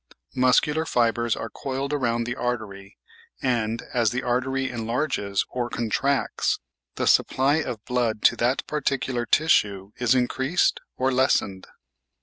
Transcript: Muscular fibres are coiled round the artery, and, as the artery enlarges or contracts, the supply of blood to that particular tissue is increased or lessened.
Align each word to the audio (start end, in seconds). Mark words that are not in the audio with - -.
Muscular 0.33 0.83
fibres 0.83 1.35
are 1.35 1.51
coiled 1.51 1.93
round 1.93 2.25
the 2.25 2.35
artery, 2.35 2.97
and, 3.39 3.83
as 3.93 4.09
the 4.09 4.23
artery 4.23 4.67
enlarges 4.67 5.45
or 5.51 5.69
contracts, 5.69 6.57
the 6.95 7.05
supply 7.05 7.57
of 7.57 7.85
blood 7.85 8.23
to 8.23 8.35
that 8.37 8.65
particular 8.65 9.27
tissue 9.27 9.91
is 9.97 10.15
increased 10.15 10.79
or 10.97 11.11
lessened. 11.11 11.67